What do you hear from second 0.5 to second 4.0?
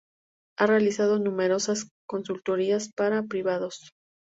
Ha realizado numerosas consultorías para privados.